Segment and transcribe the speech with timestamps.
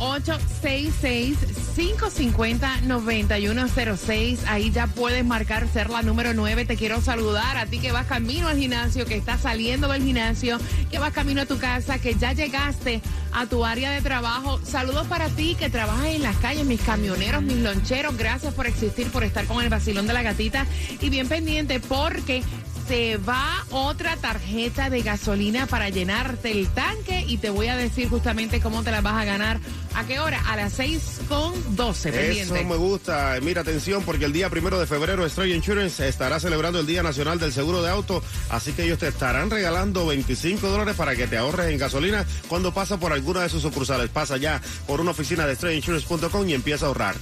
[1.80, 4.40] 866-550-9106.
[4.48, 6.66] Ahí ya puedes marcar ser la número 9.
[6.66, 10.60] Te quiero saludar a ti que vas camino al gimnasio, que estás saliendo del gimnasio,
[10.92, 13.02] que vas camino a tu casa, que ya llegaste
[13.32, 14.60] a tu área de trabajo.
[14.64, 18.18] Saludos para ti que trabajas en las calles, mis camioneros, mis loncheros.
[18.18, 20.66] Gracias por existir, por estar con el vacilón de la gatita.
[21.00, 22.44] Y bien pendiente porque
[22.90, 28.10] se va otra tarjeta de gasolina para llenarte el tanque y te voy a decir
[28.10, 29.60] justamente cómo te la vas a ganar.
[29.94, 30.42] ¿A qué hora?
[30.50, 32.60] A las 6 con 12, pendiente.
[32.60, 33.38] Eso me gusta.
[33.44, 37.38] Mira, atención, porque el día primero de febrero Stroy Insurance estará celebrando el Día Nacional
[37.38, 41.38] del Seguro de Auto, así que ellos te estarán regalando 25 dólares para que te
[41.38, 44.10] ahorres en gasolina cuando pasa por alguna de sus sucursales.
[44.10, 47.16] Pasa ya por una oficina de StroyInsurance.com y empieza a ahorrar.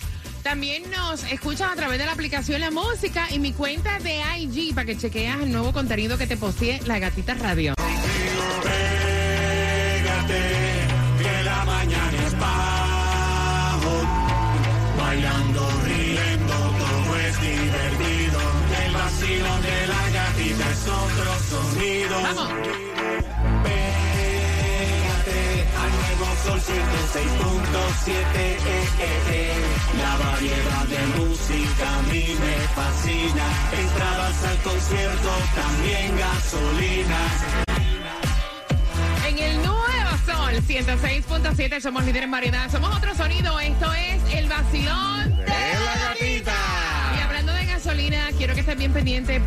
[0.44, 4.74] También nos escuchas a través de la aplicación La Música y mi cuenta de IG
[4.74, 7.74] para que chequeas el nuevo contenido que te posee La Gatita Radio.
[21.78, 22.87] que
[26.18, 29.54] nuevo sol 106.7, eh, eh, eh.
[29.98, 33.46] La variedad de música a mí me fascina.
[33.80, 37.20] Entradas al concierto, también gasolina.
[39.28, 39.78] En el nuevo
[40.26, 42.72] Sol 106.7 somos líderes en variedad.
[42.72, 43.60] Somos otro sonido.
[43.60, 46.56] Esto es el vacilón de la gatita.
[47.18, 49.40] Y hablando de gasolina, quiero que estés bien pendiente.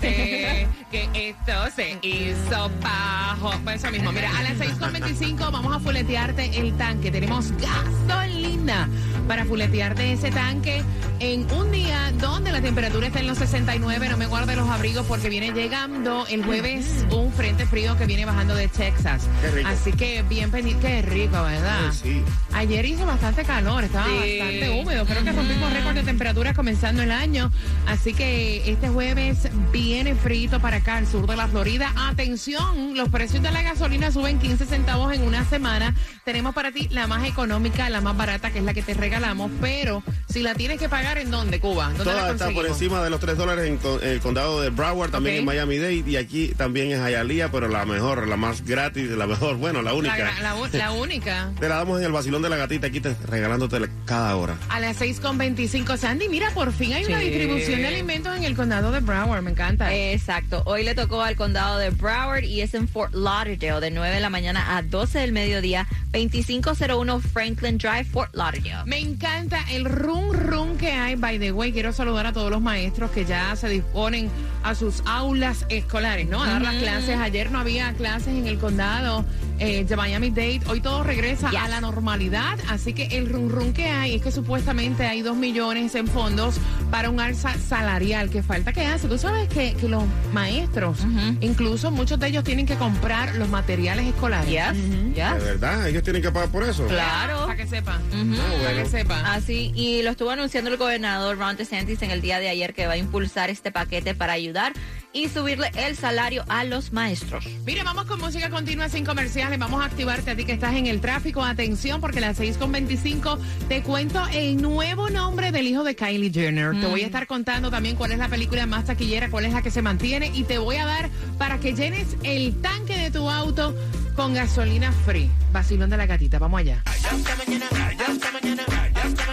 [0.92, 3.52] Que esto se hizo bajo.
[3.64, 4.12] Pues eso mismo.
[4.12, 7.10] Mira, a las 6.25 vamos a fuletearte el tanque.
[7.10, 8.88] Tenemos gasolina
[9.28, 10.82] para fuletearte ese tanque
[11.20, 14.08] en un día donde la temperatura está en los 69.
[14.08, 18.24] No me guarde los abrigos porque viene llegando el jueves un frente frío que viene
[18.24, 19.28] bajando de Texas.
[19.40, 19.68] Qué rico.
[19.68, 20.86] Así que bien pendiente.
[20.86, 21.90] Qué rico, ¿verdad?
[21.90, 22.22] Ay, sí.
[22.54, 24.38] Ayer hizo bastante calor, estaba Sí.
[24.38, 25.06] bastante húmedo.
[25.06, 27.50] Creo que rompimos récord de temperaturas comenzando el año.
[27.86, 31.92] Así que este jueves viene frito para acá, al sur de la Florida.
[31.96, 35.94] Atención, los precios de la gasolina suben 15 centavos en una semana.
[36.24, 39.50] Tenemos para ti la más económica, la más barata, que es la que te regalamos.
[39.60, 41.92] Pero si la tienes que pagar, ¿en dónde, Cuba?
[41.96, 43.78] ¿Dónde la Toda está por encima de los 3 dólares en
[44.08, 48.26] el condado de Broward, también en Miami-Dade y aquí también en Hialeah, pero la mejor,
[48.26, 50.32] la más gratis, la mejor, bueno, la única.
[50.72, 51.50] la única.
[51.60, 54.56] Te la damos en el vacilón de la gatita, aquí te, regalándote cada hora.
[54.70, 55.96] A las 6.25.
[55.98, 59.42] Sandy, mira, por fin hay una distribución de alimentos en el condado de Broward.
[59.42, 59.94] Me encanta.
[59.94, 60.62] Exacto.
[60.64, 64.20] Hoy le tocó al condado de Broward y es en Fort Lauderdale de 9 de
[64.20, 68.84] la mañana a 12 del mediodía, 2501 Franklin Drive, Fort Lauderdale.
[68.86, 71.16] Me encanta el rum rum que hay.
[71.16, 74.30] By the way, quiero saludar a todos los maestros que ya se disponen
[74.62, 76.42] a sus aulas escolares, ¿no?
[76.42, 77.18] A dar las clases.
[77.18, 79.24] Ayer no había clases en el condado
[79.62, 80.60] eh, de Miami Dade.
[80.66, 81.60] Hoy todo regresa Yes.
[81.60, 85.36] a la normalidad, así que el run run que hay es que supuestamente hay dos
[85.36, 86.56] millones en fondos
[86.90, 89.06] para un alza salarial que falta que hace.
[89.08, 90.98] Tú sabes que, que los maestros,
[91.40, 94.48] incluso muchos de ellos tienen que comprar los materiales escolares.
[94.50, 95.34] Yes, yes.
[95.38, 95.86] ¿De verdad?
[95.88, 96.86] ¿Ellos tienen que pagar por eso?
[96.86, 97.42] Claro.
[97.46, 97.98] Para que sepa.
[98.10, 98.34] Ujú.
[98.34, 98.88] Ah, Para que bueno.
[98.90, 99.32] sepa.
[99.32, 102.86] Así, y lo estuvo anunciando el gobernador Ron DeSantis en el día de ayer que
[102.86, 104.72] va a impulsar este paquete para ayudar
[105.12, 107.44] y subirle el salario a los maestros.
[107.64, 109.58] Mire, vamos con música continua sin comerciales.
[109.58, 111.42] Vamos a activarte a ti que estás en el tráfico.
[111.42, 113.38] Atención, porque a las 6.25
[113.68, 116.78] te cuento el nuevo nombre del hijo de Kylie Jenner.
[116.80, 119.62] Te voy a estar contando también cuál es la película más taquillera, cuál es la
[119.62, 123.28] que se mantiene y te voy a dar para que llenes el tanque de tu
[123.28, 123.74] auto
[124.14, 125.30] con gasolina free.
[125.52, 126.82] Vacilón de la gatita, vamos allá.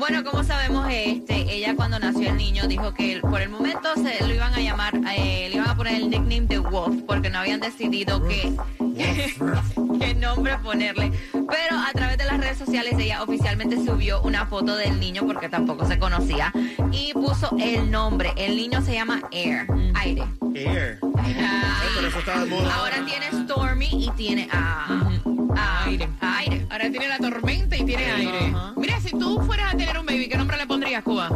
[0.01, 4.27] Bueno, como sabemos, este, ella cuando nació el niño dijo que por el momento se
[4.27, 7.39] lo iban a llamar, eh, le iban a poner el nickname de Wolf porque no
[7.41, 8.51] habían decidido qué,
[10.01, 11.13] qué nombre ponerle.
[11.33, 15.51] Pero a través de las redes sociales ella oficialmente subió una foto del niño porque
[15.51, 16.51] tampoco se conocía
[16.91, 18.33] y puso el nombre.
[18.39, 20.25] El niño se llama Air, aire.
[20.55, 20.99] Air.
[21.01, 22.75] Pero eso está de moda.
[22.75, 25.11] Ahora tiene Stormy y tiene a,
[25.57, 26.09] a- Aire.
[26.21, 26.67] a aire.
[26.71, 28.39] Ahora tiene la tormenta y tiene aire.
[28.55, 28.73] Ajá.
[28.77, 31.29] Mira, si tú fueras a tener un baby, ¿qué nombre le pondrías, Cuba?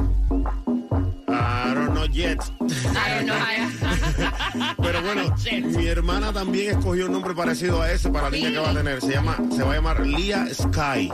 [1.28, 2.38] I don't know yet.
[2.61, 4.75] I don't know.
[4.82, 5.34] Pero bueno,
[5.76, 8.75] mi hermana también escogió un nombre parecido a ese para la niña que va a
[8.75, 9.00] tener.
[9.00, 11.10] Se llama, se va a llamar Lia Sky.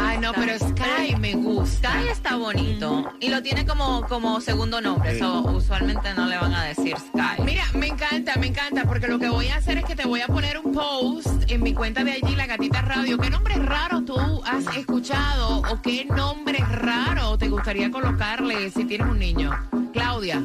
[0.00, 1.90] Ay, no, pero Sky me gusta.
[1.90, 6.54] Sky está bonito y lo tiene como, como segundo nombre, eso usualmente no le van
[6.54, 7.42] a decir Sky.
[7.44, 10.20] Mira, me encanta, me encanta, porque lo que voy a hacer es que te voy
[10.20, 13.18] a poner un post en mi cuenta de allí, La Gatita Radio.
[13.18, 19.08] ¿Qué nombre raro tú has escuchado o qué nombre raro te gustaría colocarle si tienes
[19.08, 19.50] un niño?
[19.92, 20.42] Claudia.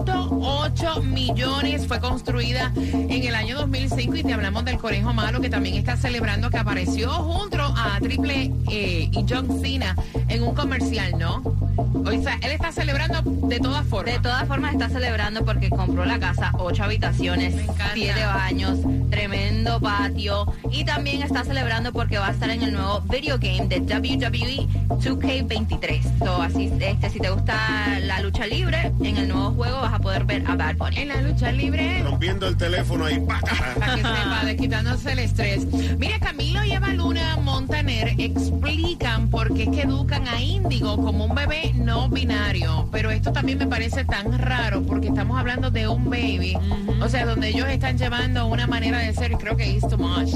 [0.06, 1.88] 8.8 millones.
[1.88, 5.96] Fue construida en el año 2005 y te hablamos del conejo malo que también está
[5.96, 9.96] celebrando que apareció junto a Triple E y John Cena
[10.28, 11.71] en un comercial, ¿no?
[11.94, 14.14] O sea, él está celebrando de todas formas.
[14.14, 17.56] De todas formas está celebrando porque compró la casa, ocho habitaciones,
[17.94, 23.02] siete baños, tremendo patio y también está celebrando porque va a estar en el nuevo
[23.02, 26.20] video game de WWE 2K23.
[26.20, 30.00] So, así, este, si te gusta la lucha libre, en el nuevo juego vas a
[30.00, 30.98] poder ver a Bad Bunny.
[30.98, 32.04] En la lucha libre.
[32.04, 33.20] Rompiendo el teléfono ahí.
[33.20, 35.66] Para que sepa, desquitándose el estrés.
[35.98, 41.26] Mira, Camilo y Eva Luna Montaner explican por qué es que educan a Índigo como
[41.26, 42.88] un bebé no binario.
[42.92, 46.58] Pero esto también me parece tan raro porque estamos hablando de un baby.
[47.02, 49.98] O sea, donde ellos están llevando una manera de ser y creo que es too
[49.98, 50.30] much.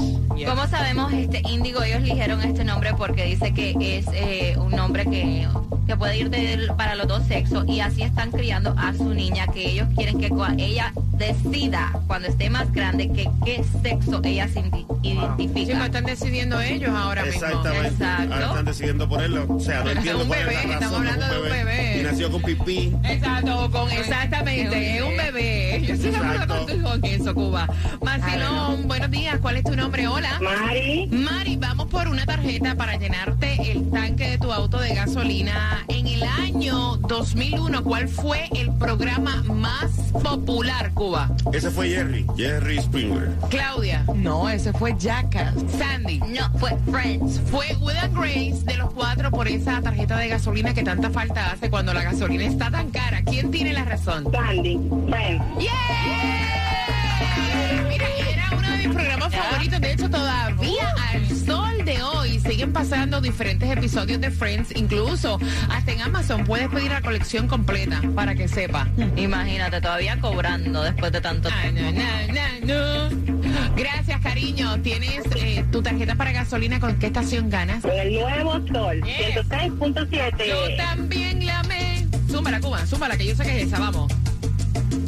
[0.46, 1.82] ¿Cómo sabemos este Índigo?
[1.82, 5.46] Ellos eligieron este nombre porque dice que es eh, un nombre que,
[5.86, 9.46] que puede ir de- para los dos sexos y así están criando a su niña
[9.46, 14.60] que ellos quieren que ella decida cuando esté más grande que qué sexo ella se
[14.60, 15.78] indi- Sí, identifica.
[15.78, 17.40] lo están decidiendo ellos ahora mismo.
[17.46, 17.88] Exactamente.
[17.88, 18.34] Exacto.
[18.34, 19.46] Ahora están decidiendo ponerlo.
[19.48, 20.74] O sea, no entiendo Un cuál es bebé, la razón.
[20.82, 22.00] estamos hablando de un bebé.
[22.00, 22.92] Y nació con pipí.
[23.04, 25.65] Exacto, con exactamente, es un bebé.
[25.82, 27.68] Yo estoy de acuerdo contigo con eso, Cuba.
[28.02, 30.06] Macilón, buenos días, ¿cuál es tu nombre?
[30.08, 30.38] Hola.
[30.40, 35.84] Mari, Mari, vamos por una tarjeta para llenarte el tanque de tu auto de gasolina.
[35.88, 39.90] En el año 2001, ¿cuál fue el programa más
[40.22, 41.30] popular, Cuba?
[41.52, 42.26] Ese fue Jerry.
[42.36, 43.30] Jerry Springer.
[43.50, 45.54] Claudia, No, ese fue Jackass.
[45.78, 46.18] Sandy.
[46.20, 47.40] No, fue Friends.
[47.50, 51.52] Fue Will and Grace de los cuatro por esa tarjeta de gasolina que tanta falta
[51.52, 53.22] hace cuando la gasolina está tan cara.
[53.22, 54.24] ¿Quién tiene la razón?
[54.32, 54.78] Sandy,
[55.08, 55.44] Friends.
[55.66, 57.86] ¡Yeah!
[57.88, 59.80] Mira, era uno de mis programas favoritos.
[59.80, 64.74] De hecho, todavía al sol de hoy siguen pasando diferentes episodios de Friends.
[64.76, 65.38] Incluso
[65.70, 68.88] hasta en Amazon puedes pedir la colección completa para que sepa.
[69.16, 71.80] Imagínate, todavía cobrando después de tanto Ah, tiempo.
[71.82, 71.92] no,
[72.32, 73.74] no, no, no.
[73.76, 74.80] Gracias, cariño.
[74.82, 76.80] Tienes eh, tu tarjeta para gasolina.
[76.80, 77.82] ¿Con qué estación ganas?
[77.82, 79.36] Con el nuevo sol, Yes.
[79.48, 80.46] 106.7.
[80.48, 82.06] Yo también la amé.
[82.30, 83.78] Súmala, Cuba, súmala, que yo sé que es esa.
[83.78, 84.12] Vamos.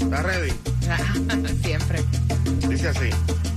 [0.09, 0.53] ¿Estás ready?
[1.63, 2.03] Siempre.
[2.67, 3.11] Dice así.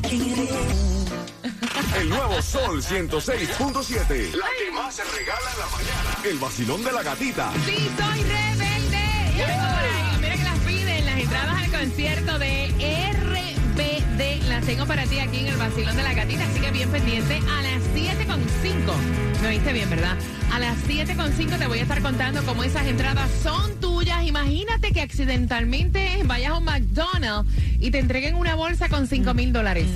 [1.98, 4.34] El nuevo Sol 106.7.
[4.36, 6.18] La que más se regala en la mañana.
[6.26, 7.54] El vacilón de la gatita.
[7.66, 9.00] Sí, soy rebelde.
[9.38, 10.18] Ya vengo por ahí.
[10.20, 14.50] Mira que las piden las entradas al concierto de RBD.
[14.50, 16.44] Las tengo para ti aquí en el Vacilón de la Gatita.
[16.44, 19.42] Así que bien pendiente a las 7.5.
[19.42, 20.18] Me oíste bien, ¿verdad?
[20.52, 24.26] A las 7.5 te voy a estar contando cómo esas entradas son tuyas.
[24.26, 29.54] Imagínate que accidentalmente vayas a un McDonald's y te entreguen una bolsa con 5 mil
[29.54, 29.88] dólares.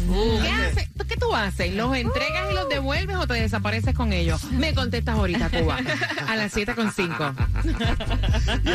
[0.42, 0.90] ¿Qué, haces?
[1.08, 1.74] ¿Qué tú haces?
[1.74, 4.44] ¿Los entregas y los devuelves o te desapareces con ellos?
[4.52, 5.80] Me contestas ahorita, Cuba.
[6.28, 7.36] A las 7.5.
[8.66, 8.70] Y